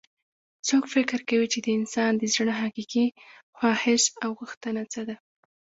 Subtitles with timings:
[0.67, 3.05] څوک فکر کوي چې د انسان د زړه حقیقي
[3.57, 5.15] خواهش او غوښتنه څه ده